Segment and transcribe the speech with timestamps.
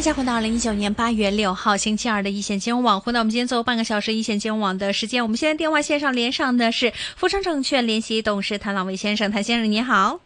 [0.00, 2.98] 欢迎大家回到二零一九年八月六号星期二的一线金融网。
[2.98, 10.18] 回到我们今天最后半个小时一线金融网的时间，我们现在电话线上连上的是富昌证券联席董事谭朗威先生，谭先生你好。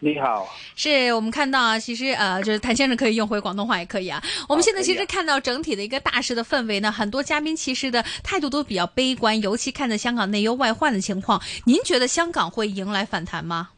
[0.00, 4.20] 你好，是我们看到啊，其实呃，就是谭先生可以用回广东话也可以啊。
[4.48, 13.68] 我们现在其实看到整体的一个大势的氛围呢，很多嘉宾其实的态度都比较悲观，尤其看着香港内忧外患的情况，您觉得香港会迎来反弹吗？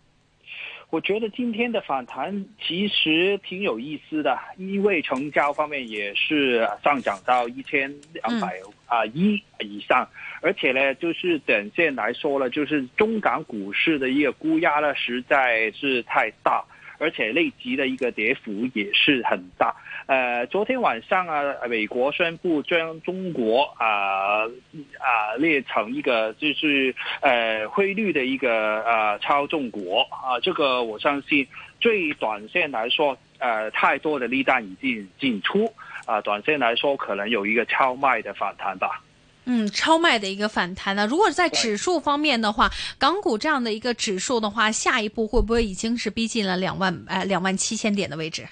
[0.92, 10.06] 我觉得今天的反弹其实挺有意思的，因为成交方面也是上涨到一千两百啊一以上，
[10.42, 16.62] 而且呢，就是短线来说呢，就是中港股市的一个估压呢实在是太大。
[17.02, 19.74] 而且累积的一个跌幅也是很大。
[20.06, 31.46] 呃，昨天晚上啊，美国宣布将中国啊啊列成一个就是呃汇率的一个呃操纵国啊，这个我相信
[31.80, 35.72] 最短线来说，呃，太多的利淡已经进出
[36.06, 39.02] 啊，短线来说可能有一个超卖的反弹吧。
[39.44, 41.06] 嗯，超卖的一个反弹呢。
[41.06, 48.46] 如果在指数方面的话，港股这样的一个指数的话，下一步会不会已经是逼近了两万呃两万七千点的位置？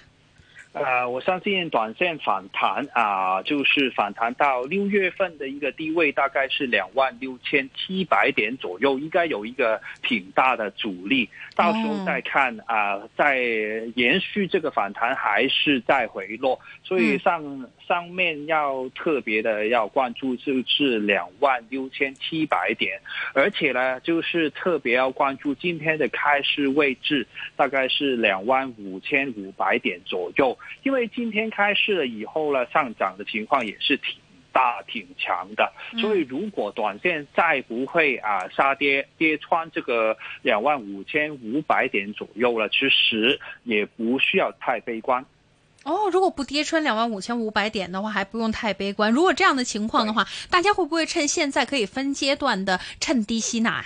[0.72, 11.28] 呃，我相信短线反弹啊，就是反弹到六月份的一个低位，大概是两万六千七百点左右，应该有一个挺大的阻力。
[11.56, 13.38] 到时候再看啊，再
[13.96, 17.42] 延续这个反弹还是再回落，所以上
[17.90, 23.00] 上面要特别的要关注就是两万六千七百点，
[23.34, 30.56] 而且呢，就是特别要关注今天的开市位置，大概是两万五千五百点左右。
[30.84, 34.14] 因为今天开市了以后呢，上涨的情况也是挺
[34.52, 45.26] 大、挺强的，所以如果短线再不会啊杀跌跌穿这个两万五千五百点左右了，其实也不需要太悲观。
[45.84, 49.10] 哦，如果不跌穿两万五千五百点的话，还不用太悲观。
[49.10, 53.84] 如果这样的情况的话，大家会不会趁现在可以分阶段的趁低吸纳？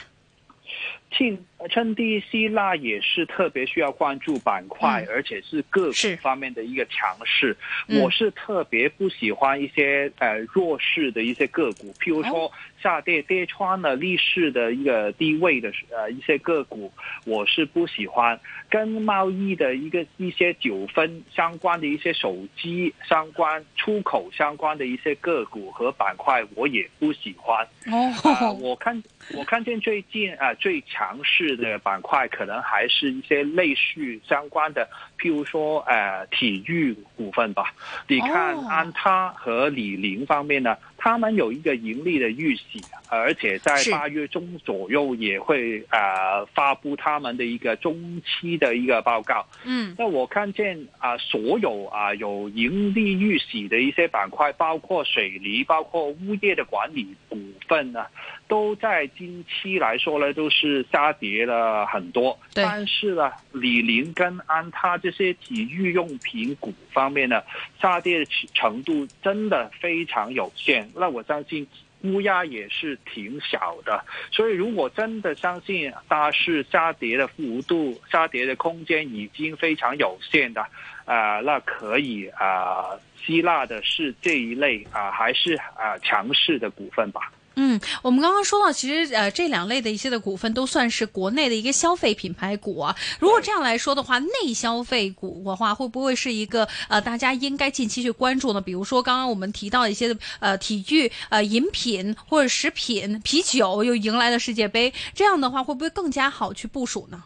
[1.10, 7.56] 趁趁低吸纳也是特别需要关注板块，而且是个股方面的一个强势。
[7.88, 12.50] 我是特别不喜欢一些呃弱势的一些个股，譬如说
[12.82, 16.92] 下跌跌穿了历史的一个低位的呃一些个股，
[17.24, 18.38] 我是不喜欢。
[18.68, 27.64] 跟贸易的一个一些纠纷相关的一些手机相关、出口相关的一些个股和板块，我也不喜欢。
[27.86, 29.00] 哦，我看
[29.36, 34.88] 我看见最近啊最强势的板块，可能还是一些类似相关的，
[35.18, 37.74] 譬如说呃体育股份吧。
[38.06, 40.76] 你看安踏和李宁方面呢？
[41.04, 49.46] 他们有一个盈利的预喜，而且在八月中左右也会呃发布他们的一个中期的一个报告。
[49.66, 57.38] 嗯，那我看见啊，所有啊有盈利预喜的一些板块，包括水泥、包括物业的管理股
[57.68, 58.06] 份呢，
[58.48, 62.38] 都在近期来说呢都是下跌了很多。
[62.54, 67.42] 但是呢，李宁跟安踏这些体育用品股方面呢，
[67.78, 70.88] 下跌的程度真的非常有限。
[70.96, 71.66] 那我相信
[72.02, 80.60] 乌鸦也是挺小的，所以如果真的相信大市下跌的幅度、下跌的空间已经非常有限的，
[81.04, 87.32] 啊，那可以啊，吸纳的是这一类啊，还是啊强势的股份吧。
[87.56, 92.96] 嗯，我们刚刚说到，其实呃，这两类的一些的股份都算是国内的一个消费品牌股啊。
[93.20, 98.60] 如果这样来说的话，内消费股的话，会不会是一个呃，大家应该近期去关注呢？
[98.60, 107.22] 比如说刚刚我们提到一些呃体育呃饮品或者食品、啤酒又迎来了世界杯，这样的话会不会更加好去部署呢？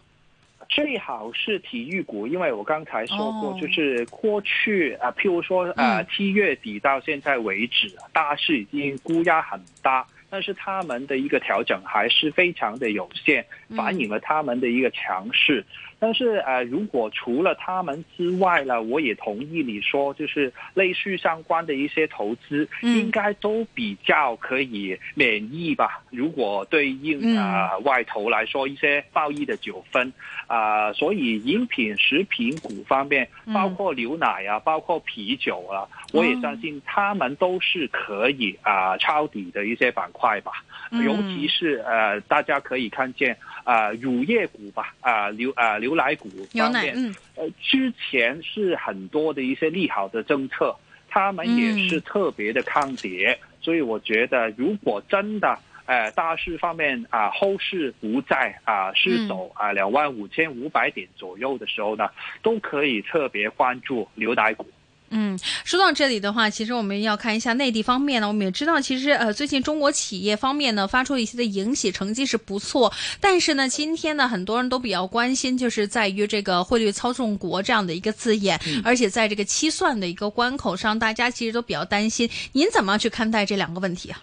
[0.69, 10.06] 最好是体育股，因为我刚才说过，就是过去啊，譬如说呃七月底到现在为止，大市已经估压很大。
[10.30, 13.44] 但是他们的一个调整还是非常的有限，
[13.76, 15.64] 反映了他们的一个强势。
[16.00, 26.02] 但是呃，如果除了他们之外呢，我也同意你说，就是类似相关的一些投资，应该都比较可以免疫吧。
[26.10, 30.12] 如果对应啊外投来说，一些贸易的纠纷
[30.46, 40.52] 啊，所以饮品、食品股方面，包括牛奶啊，包括啤酒啊，我也相信他们都是可以啊抄底的一些板块吧。
[40.90, 43.36] 尤其是呃，大家可以看见。
[43.69, 50.75] 啊，乳业股吧，啊牛啊牛奶股方面，呃，之前是很多的一些利好的政策，
[51.06, 62.09] 他们也是特别的抗跌，所以我觉得，如果真的，呃，大市方面啊，后市不在啊失守啊两万五千五百点左右的时候呢，
[62.43, 64.65] 都可以特别关注牛奶股。
[65.10, 68.28] 嗯，说到这里的话，其实我们要看一下内地方面呢。
[68.28, 82.28] 我们也知道，其实呃，最近中国企业方面呢发出一些的盈喜成绩是不错，但是呢，今天呢，很多人都比较关心，就是在于这个汇率操纵国这样的一个字眼，而且在这个期算的一个关口上，大家其实都比较担心。
[82.52, 84.22] 您怎么去看待这两个问题啊？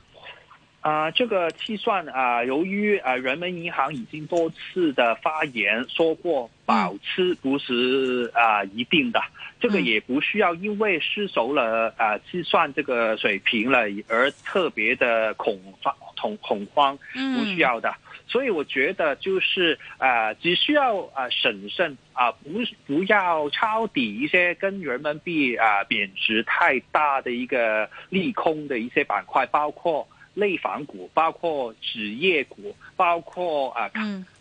[0.85, 9.19] 啊，这个计算啊，由于啊，人民银行已经多次的发言说过，保持不是啊一定的，
[9.59, 15.91] 这个也不需要因为失守了啊计算这个水平了而特别的恐慌
[16.21, 16.95] 恐恐慌，
[17.35, 17.91] 不需要的。
[18.27, 30.07] 所以我觉得就是啊，只需要啊审慎啊，不不要抄底一些跟人民币啊贬值太大的一个利空的一些板块，包括。
[30.35, 33.89] 内房股，包括纸业股，包括啊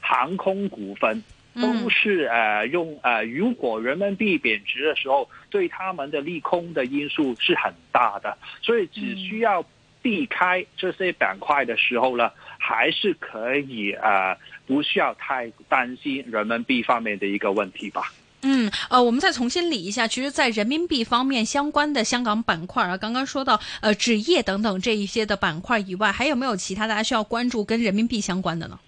[0.00, 1.22] 航空股份，
[1.54, 9.64] 都是呃用呃，如果人民币贬值的时候，对他们的利空的因素是很大的，所以只需要
[10.02, 14.36] 避开这些板块的时候呢，还是可以呃，
[14.66, 18.12] 不需要太担心人民币方面的一个问题吧。
[18.44, 28.78] 嗯，呃，我们再重新理一下，其实，在人民币方面相关的香港板块啊，刚刚说到呃纸业等等这一些的板块以外，还有没有其他大家需要关注跟人民币相关的呢？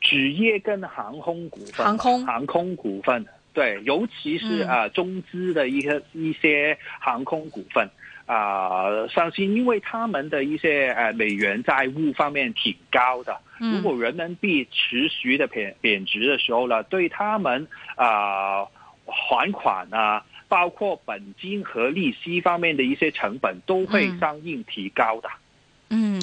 [0.00, 7.88] 纸业跟航空股份，航空航空股份，对，尤其是啊中资的一些一些航空股份
[8.26, 18.66] 啊，相信因为他们的一些呃美元债务方面挺高的，如果人民币持续的贬贬值的时候呢，对他们啊。
[19.10, 25.28] 还款啊，包括本金和利息方面的一些成本都会相应提高的。
[25.28, 25.40] 嗯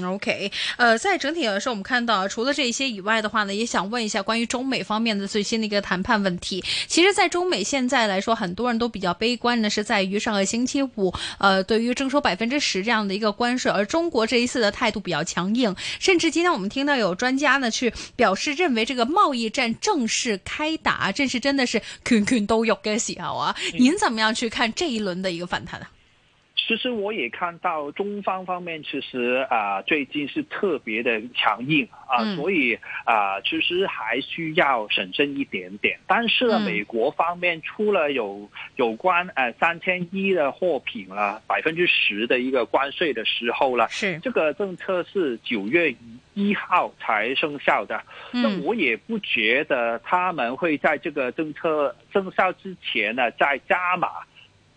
[0.02, 6.64] ，OK，呃，在整体来说，我们看到除了这些以外的话呢，也想问一下关于中美方面的最新的一个谈判问题。
[6.88, 23.56] 其实，在中美现在来说，很多人都比较悲观的是在于上个星期五，呃，对于征收百分之十这样的一个关税，而中国这一次的态度比较强硬，甚至今天我们听到有专家呢去表示认为这个贸易战正式开打，这是真的是拳拳到肉嘅时候啊！
[23.78, 25.88] 您怎么样去看这一轮的一个反弹呢？
[26.68, 35.98] 其实我也看到中方方面，其实啊最近是特别的强硬啊，所以啊其实还需要审慎一点点。
[36.06, 45.96] 但是呢，美国方面出了有有关呃三千一的货品了百分之十的一个关税的时候了，是这个政策是九月
[46.34, 48.04] 一号才生效的。
[48.34, 54.10] 那我也不觉得他们会在这个政策生效之前呢再加码。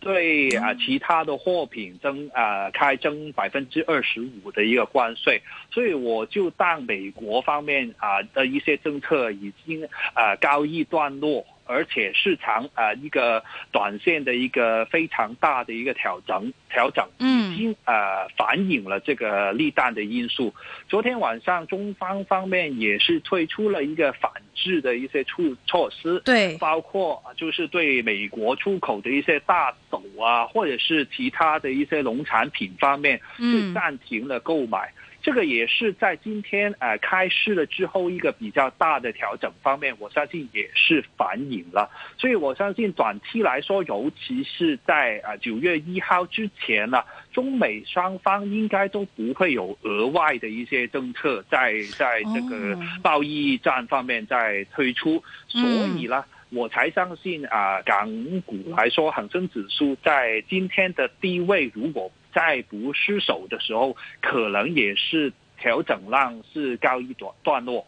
[0.01, 11.45] 对啊，其他的货品增啊开征百分之二十五的一个关税，所以我就当美国方面啊的一些政策已经啊告一段落。
[11.71, 20.53] 而且市场啊，一个短线的一个非常大的一个调整，调整已经呃反映了这个利淡的因素。
[20.89, 34.93] 昨天晚上中方方面也是推出了一个反制的一些措措施，对，包括就是对美国出口的一些大豆啊，或者是其他的一些农产品方面，是暂停了购买。
[35.23, 41.91] 这个也是在今天呃开市了之后一个比较大的调整方面，我相信也是反映了。
[42.17, 55.23] 所以我相信短期来说，尤其是在啊九月一号之前呢，中美双方应该都不会有额外的一些政策在在这个贸易战方面在推出。
[55.47, 55.61] 所
[55.99, 58.09] 以呢，我才相信啊港
[58.43, 67.87] 股来说，恒生指数在今天的低位，如果在不失手的时候，可能也是调整浪是告一段段落。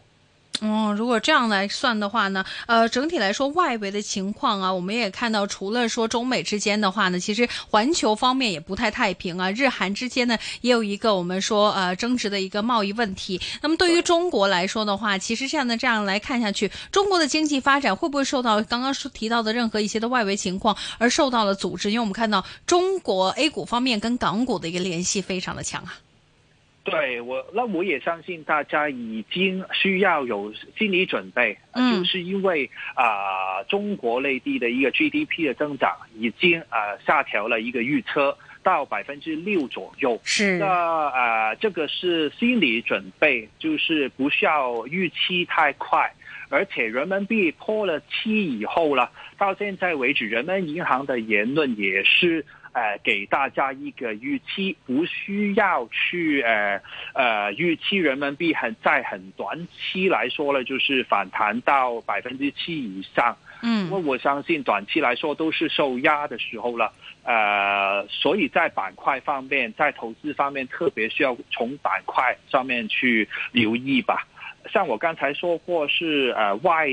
[0.65, 13.41] 嗯，如果这样来算的话呢，呃，整体来说外围的情况啊，我们也看到，除了说中美之间的话呢，其实环球方面也不太太平啊，日韩之间呢也有一个我们说呃争执的一个贸易问题。
[13.61, 21.91] 那么对于中国来说的话，其实现在这样来看下去，中国的经济发展会不会受到刚刚说提到的任何一些的外围情况而受到了阻滞？
[21.91, 25.99] 因为我们看到中国 A 股方面跟港股的一个联系非常的强啊。
[26.83, 40.19] 对我，那我也相信大家已经需要有心理准备，就是因为啊，中国内地的一个 GDP 的增长已经啊下调了一个预测到百分之六左右。
[40.25, 40.57] 是。
[40.57, 46.13] 那啊，这个是心理准备，就是不需要预期太快，
[46.49, 52.45] 而且人民币破了七以后了，到现在为止，人民银行的言论也是。
[52.73, 56.81] 呃，给大家一个预期，不需要去呃
[57.13, 63.37] 呃预期人民币很在很短期来说呢，就是反弹到百分之七以上。
[63.61, 66.91] 嗯，因为我相信短期来说都是受压的时候了。
[67.23, 74.27] 呃，所以在板块方面，在投资方面，特别需要从板块上面去留意吧。
[74.71, 76.87] 像我刚才说过，是呃外。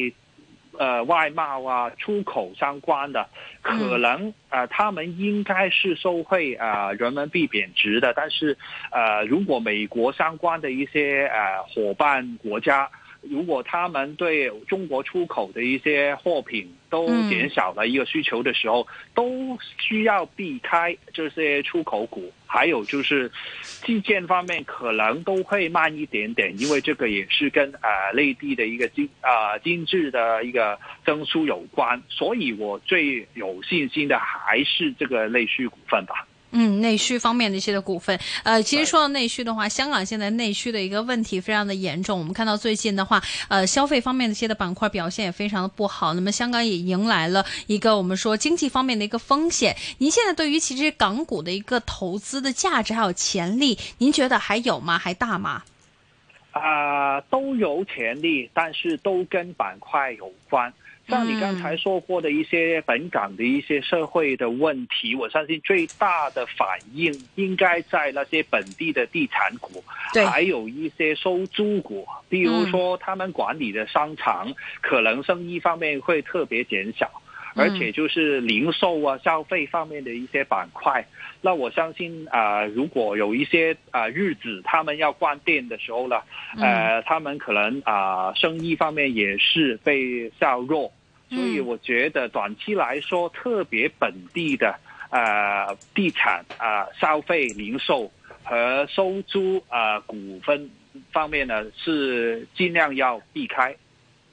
[0.78, 3.28] 呃，外贸啊，出口相关的，
[3.62, 8.12] 可能呃，他们应该是受惠啊，人民币贬值的。
[8.14, 8.56] 但是，
[8.90, 12.88] 呃，如果美国相关的一些呃伙伴国家，
[13.22, 22.32] 如果他们对中国出口的一些货品都减少了一个需求的时候，都需要避开这些出口股。
[22.46, 23.30] 还有就是
[23.62, 32.02] 基建方面可能都会慢一点点，因为这个也是跟呃内地的一个经啊经济的一个增速有关。
[32.08, 36.26] 所以我最有信心的还是这个内需股份吧。
[36.52, 42.18] 嗯，内需方面的一些的股份，呃，其实说到内需的话，香港现在内需的一个问题非常的严重。
[42.18, 46.12] 我们看到最近的话，呃，消费方面的一些的板块表现也非常的不好。
[46.14, 49.76] 那么香港也迎来了一个我们说经济方面的一个风险。
[49.98, 54.98] 您现在对于其实港股的一个投资的价值还有潜力，您觉得还有吗？
[54.98, 55.62] 还大吗？
[56.52, 60.72] 啊，都有潜力，但是都跟板块有关。
[61.08, 69.82] 像你刚才说过的一些本港的一些社会的问题，我相信最大的反应应该在那些本地的地产股，
[70.30, 77.10] 还有一些收租股，比如说他们管理的商场，可能生意方面会特别减小，
[77.60, 81.06] 而且就是零售啊、消费方面的一些板块，
[81.42, 86.20] 那我相信啊，如果有一些啊日子他们要关店的时候呢，
[86.58, 90.90] 呃，他们可能啊生意方面也是被削弱。
[91.28, 94.74] 所以我觉得短期来说，特别本地的
[95.10, 98.10] 呃地产啊、消费、零售
[98.42, 100.68] 和收租啊股份
[101.12, 103.76] 方面呢，是尽量要避开。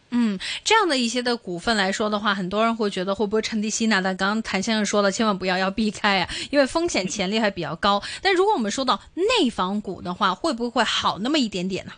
[0.10, 4.00] 嗯，这样的一些的股份来说的话，很多人会觉得会不会趁低吸纳？
[4.00, 8.02] 但刚刚谭先生说了，千万不要要避开啊，因为风险潜力还比较高。
[8.22, 11.92] 但如果我们说到内房股的话，会不会好那么一点点呢？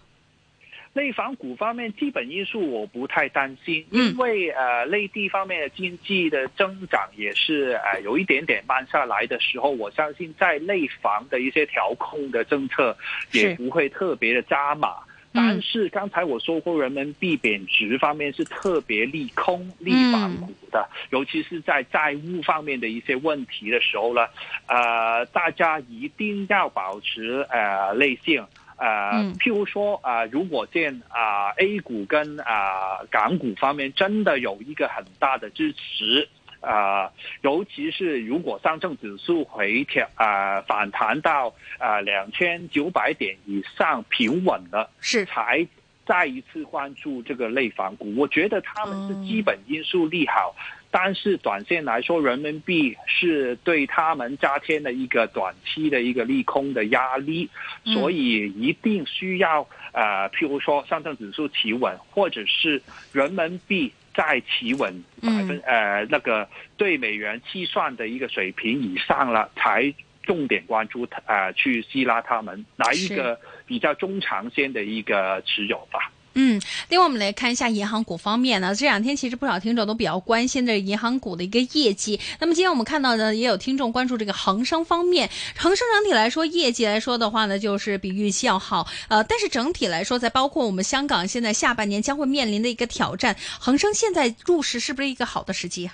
[0.91, 12.97] 内房股方面，基本因素我不太担心，因为呃，内地方面的经济的增长也是呃有一点点慢下来的时候，我相信在内房的一些调控的政策
[13.31, 14.95] 也不会特别的加码。
[15.31, 24.27] 但是刚才我说过，人民币贬值方面是特别利空利房股的，尤其是在债务方面的一些问题的时候呢，
[24.67, 28.43] 呃，大家一定要保持呃内性。
[28.77, 36.29] 呃，譬如说啊，如果见啊 A 股跟啊港股方面真的有一个很大的支持，
[36.61, 37.11] 啊，
[37.41, 45.65] 尤其是如果上证指数回调啊反弹到啊两千九百点以上平稳了，是才
[46.05, 48.13] 再一次关注这个内房股。
[48.15, 50.55] 我觉得他们是基本因素利好。
[50.91, 57.47] 但是短线来说，人民币是对他们加添了一个短期的一个利空的压力，
[57.85, 59.61] 所以一定需要
[59.93, 66.45] 呃，譬如说上证指数企稳，或者是人民币再企稳百分呃那个
[66.75, 76.11] 对美元计算的一个水平以上了，才重点关注呃去吸纳他们来一个比较中长线的一个持有吧。
[76.41, 82.17] 嗯，另外我们来看一下银行股方面呢，这两天其实不少听众都比较关心的银行股的一个业绩。
[82.39, 88.87] 那么今天我们看到呢，也有听众关注这个恒生方面，恒生整体来说业绩来说的话呢，就是比预期要好。
[89.09, 95.93] 呃，但是整体来说，在包括我们香港现在下半年将会面临的一个挑战，恒生现在入市是不是一个好的时机啊？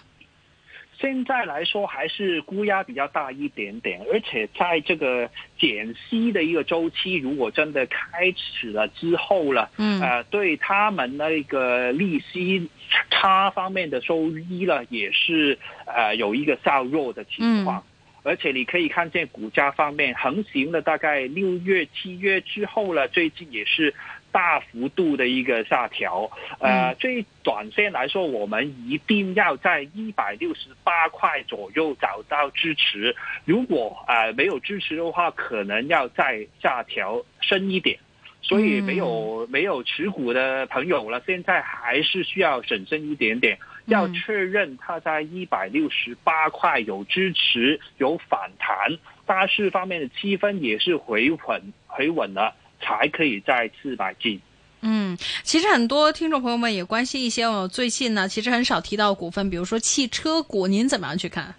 [1.05, 12.67] 现在来说还是估压比较大一点点，而且在这个减息的一个周期，如果真的开始了之后了，嗯，呃，对他们那个利息
[13.11, 17.83] 差方面的收益了，也是呃有一个较弱的情况。
[18.23, 23.93] 而且你可以看见股价方面横行了大概六月、七月之后了，最近也是
[24.35, 26.29] 大幅度的一个下调。
[26.59, 33.15] 呃，最短线来说，我们一定要在一百六十八块左右找到支持。
[33.45, 37.97] 如果呃没有支持的话，可能要再下调深一点。
[38.41, 43.57] 所以没有没有持股的朋友了，现在还是需要审慎一点点。
[43.85, 52.53] 要确认它在一百六十八块有支持有反弹，大市方面的气氛也是回稳回稳了，
[52.85, 54.39] 才可以再次买进。
[54.81, 61.55] 嗯，其实很多听众朋友们也关心一些哦，最近呢其实很少提到股份，比如说汽车股，您怎么样去看？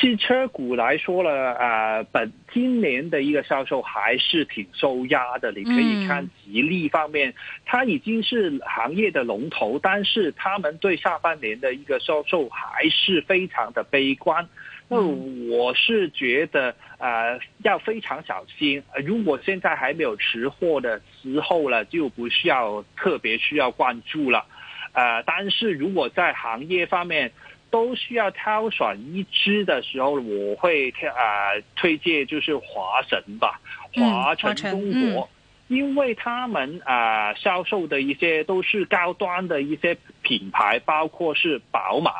[0.00, 5.52] 汽车股来说了，呃，本今年的一个销售还是挺受压的。
[5.52, 7.34] 你可以看吉利方面，
[7.66, 14.48] 它已经是行业的龙头，但是他们对下半年的一个销售还是非常的悲观。
[14.92, 18.82] 那我是觉得，呃，要非常小心。
[19.04, 24.44] 如果现在还没有持货的时候了，就不需要特别需要关注了。
[24.92, 27.32] 呃，但是如果在行业方面，
[27.70, 33.58] 都需要挑选一支的时候，我会呃推荐就是华晨吧，
[33.94, 35.26] 华晨中国，
[35.68, 42.12] 因为他们啊销售的一些都是高端的一些品牌，包括是宝马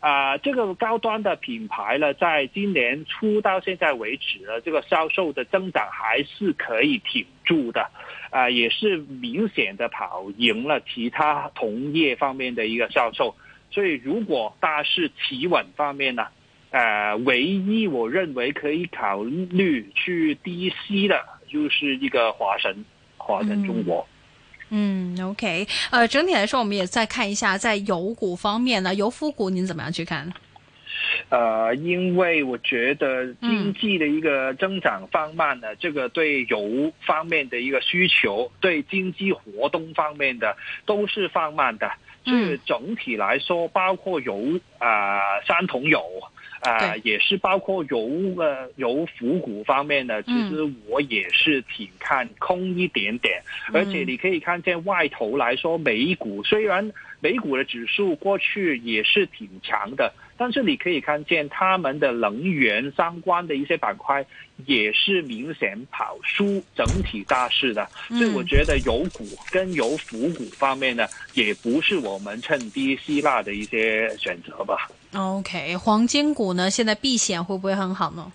[0.00, 7.90] 啊这个高端的品牌呢，在今年初到现在为止呢，这个销售的增长还是可以挺住的
[8.30, 13.34] 啊，也是明显的跑赢了其他同业方面的一个销售。
[13.70, 16.26] 所以，如果大势企稳方面呢，
[16.70, 22.84] 呃，唯一我认为可以考虑去低吸的，就是一个华晨，
[23.16, 24.04] 华晨中国。
[25.20, 30.32] ，OK，呃，整体来说，我们也再看一下，在油股方面呢，油服股您怎么样去看？
[31.28, 41.90] 呃，因为我觉得经济的一个增长放慢呢，这个对油方面的一个需求，对经济活动方面的都是放慢的。
[42.24, 46.04] 所以整体来说，包括油啊，三桶油
[46.60, 47.98] 啊，也是包括油
[48.36, 53.42] 呃油服股方面的，其实我也是挺看空一点点。
[53.72, 60.12] 而且你可以看见外头来说，美股虽然美股的指数过去也是挺强的。
[60.40, 64.24] 但是你可以看见，他们的能源相关的一些板块
[64.64, 74.88] 也是明显跑输整体大势的，所以我觉得油股跟油服股方面呢，也不是我们趁低吸纳的一些选择吧。
[75.14, 78.32] OK，黄金股呢，现在避险会不会很好呢？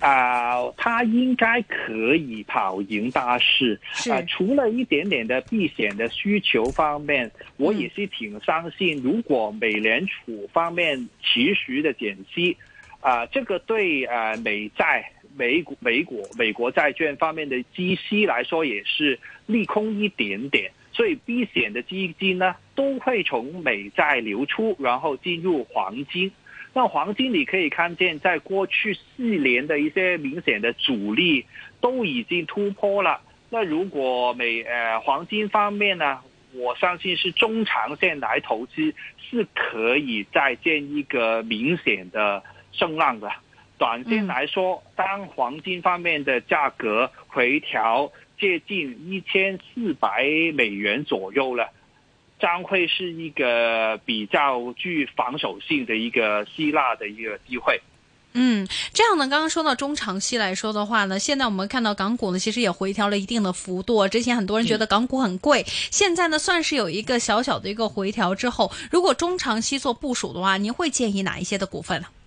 [0.00, 3.78] 啊，它应该可以跑赢大市
[4.10, 4.20] 啊！
[4.22, 12.56] 除了一点点的避险的需求方面，我也是挺相信，如果美联储方面持续的减息，
[13.00, 15.04] 啊，这个对呃美债、
[15.36, 26.32] 美股、美国、美国债券方面的基息来说也是利空一点点，所以避险的基金呢都会从美债流出，然后进入黄金。
[26.72, 31.44] 那黄金你可以看见，在过去四年的一些明显的阻力
[31.80, 33.20] 都已经突破了。
[33.48, 36.20] 那如果美呃黄金方面呢，
[36.54, 43.28] 我相信是中长线来投资是可以再见一个明显的升浪的。
[43.76, 51.68] 短线来说，当黄金方面的价格回调接近一千四百美元左右了。
[52.40, 57.80] 将会是一个比较具防守性的一个希腊的一个机会。
[58.32, 64.06] 嗯，这样呢，刚刚说到中长期来说的话呢，现在我们看到港股呢，其实也回调了一定的幅度。
[64.06, 72.06] 之前很多人觉得港股很贵，现在呢，算是有一个小小的一个回调之后，如果中长期做部署的话，您会建议哪一些的股份呢？
[72.06, 72.19] 啊，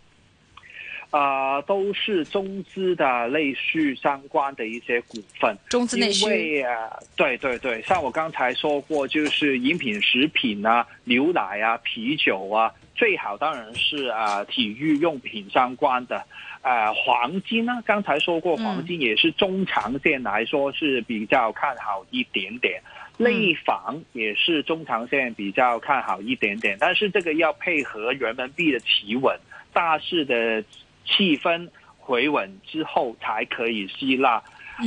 [1.67, 6.25] 都是中资的内需相关的一些股份，中资内需。
[6.25, 16.23] 因为啊，对对对，像我刚才说过，就是饮品、食品啊、牛奶啊、啤酒啊，最好当然是啊体育用品相关的。
[16.61, 22.81] 啊，黄金呢，刚才说过，黄金也是中长线来说是比较看好一点点。
[23.17, 29.37] 内房也是中长线比较看好一点点，但是这个要配合人民币的企稳，
[29.71, 30.63] 大势的。
[31.05, 34.41] 气氛回稳之后才可以吸纳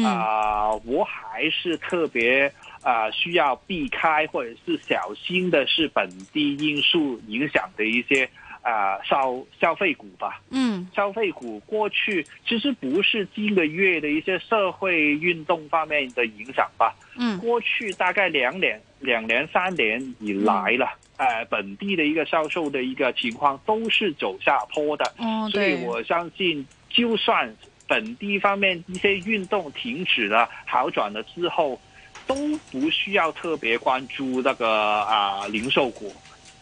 [0.04, 0.72] 啊！
[0.84, 2.52] 我还是特别
[2.82, 8.28] 啊需要避开或者是小心的是本地因素影响的一些
[8.62, 10.40] 啊消消费股吧。
[10.50, 16.94] 嗯，消费股过去其实不是今个月的一些社会运动方面的影响吧。
[17.16, 25.04] 嗯，过去大概两年、两年、三年以来了，呃，本地的一个销售的一个情况都是走下坡的。
[25.18, 27.54] 哦，所以我相信，就算
[27.86, 31.80] 本地方面一些运动停止了、好转了之后，
[32.26, 32.34] 都
[32.70, 36.14] 不需要特别关注那个啊零售股。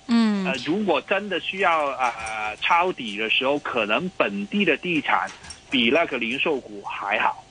[0.06, 5.28] 嗯，呃，如果真的需要啊、呃、抄底的时候，可能本地的地产
[5.70, 7.43] 比那个零售股还好。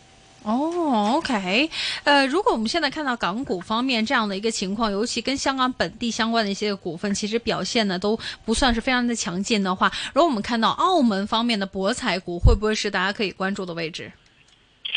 [0.43, 1.69] 哦，OK，
[2.03, 14.12] 呃，如果我们现在看到港股方面这样的一个情况，尤其跟香港本地相关的一些股份，其实表现呢都不算是非常的强劲的话，如果我们看到澳门方面的博彩股，会不会是大家可以关注的位置？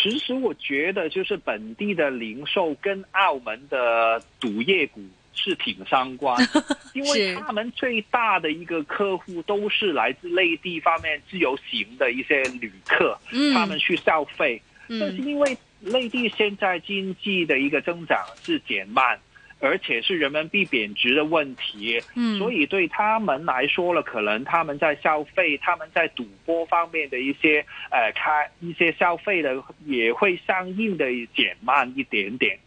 [0.02, 5.00] 其实我觉得，就是本地的零售跟澳门的赌业股
[5.32, 6.36] 是挺相关，
[6.92, 14.60] 因为他们最大的一个客户都是来自内地方面自由行的一些旅客，嗯、他们去消费。
[14.88, 19.18] 嗯、但是因为内地现在经济的一个增长是减慢，
[19.60, 32.58] 而且是人民币贬值的问题，嗯，所以对他们来说了，可能他们在消费、他们在赌博方面的一些呃开一些消费的也会相应的减慢一点点。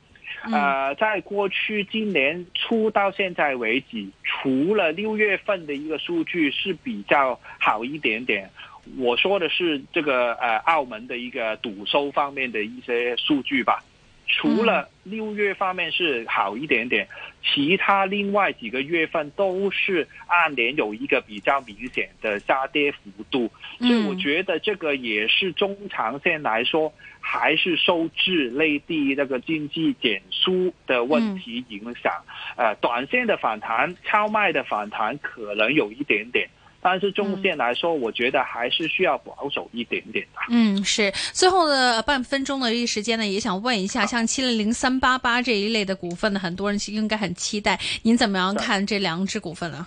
[0.53, 8.49] 呃，在过去今年初到现在为止，除了六月份的一个数据是比较好一点点。
[8.97, 13.83] 我说的是这个呃澳门的一个赌收方面的一些数据吧，
[14.27, 17.07] 除了六月方面是好一点点，
[17.43, 22.97] 其他另外几个月份都是按年有一个比较明显的下跌幅
[23.31, 23.49] 度，
[23.79, 32.13] 所以我觉得这个也是中长线来说还是受制内地那个经济减速的问题影响，
[32.55, 36.49] 呃，短线的反弹、超卖的反弹可能有一点点。
[36.81, 40.39] 但是中线来说，我觉得还是需要保守一点点的。
[40.49, 41.11] 嗯，是。
[41.33, 47.79] 最后的半分钟的一时间呢，也想问一下，像七零零三八八这一类的股份呢，很多人应该很期待。
[48.03, 49.85] 您怎么样看这两只股份呢？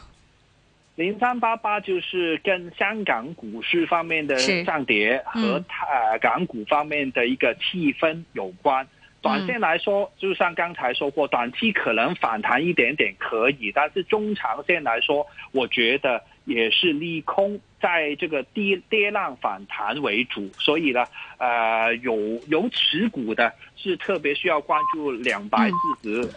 [0.96, 5.54] 零三八八就是跟香港股市方面的涨跌和
[5.90, 8.86] 呃港股方面的一个气氛有关。
[9.22, 21.04] 短线来说，就像刚才说过，短期可能反弹一点点可以，但是中长线来说，我觉得也是利空，在这个跌跌浪反弹为主，所以呢，
[21.38, 25.70] 呃，有有持股的是特别需要关注两百
[26.02, 26.28] 四十